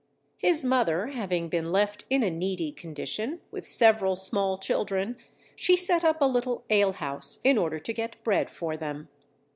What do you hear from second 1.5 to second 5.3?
left in a needy condition, with several small children,